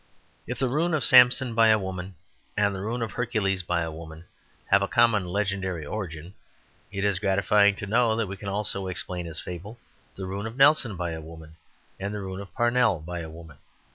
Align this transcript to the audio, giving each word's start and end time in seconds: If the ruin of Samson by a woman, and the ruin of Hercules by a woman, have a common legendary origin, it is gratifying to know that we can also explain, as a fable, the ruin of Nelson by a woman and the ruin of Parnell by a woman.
If 0.47 0.57
the 0.57 0.67
ruin 0.67 0.95
of 0.95 1.03
Samson 1.05 1.53
by 1.53 1.67
a 1.67 1.77
woman, 1.77 2.15
and 2.57 2.73
the 2.73 2.81
ruin 2.81 3.03
of 3.03 3.11
Hercules 3.11 3.61
by 3.61 3.81
a 3.83 3.91
woman, 3.91 4.25
have 4.65 4.81
a 4.81 4.87
common 4.87 5.27
legendary 5.27 5.85
origin, 5.85 6.33
it 6.91 7.03
is 7.03 7.19
gratifying 7.19 7.75
to 7.75 7.85
know 7.85 8.15
that 8.15 8.25
we 8.25 8.35
can 8.35 8.49
also 8.49 8.87
explain, 8.87 9.27
as 9.27 9.39
a 9.39 9.43
fable, 9.43 9.77
the 10.15 10.25
ruin 10.25 10.47
of 10.47 10.57
Nelson 10.57 10.95
by 10.95 11.11
a 11.11 11.21
woman 11.21 11.55
and 11.99 12.15
the 12.15 12.19
ruin 12.21 12.41
of 12.41 12.51
Parnell 12.55 12.99
by 12.99 13.19
a 13.19 13.29
woman. 13.29 13.59